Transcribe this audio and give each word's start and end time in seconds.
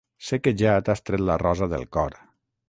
Sé 0.27 0.37
que 0.45 0.53
ja 0.61 0.71
t'has 0.87 1.05
tret 1.09 1.25
la 1.27 1.37
Rosa 1.43 1.69
del 1.75 1.87
cor. 1.99 2.19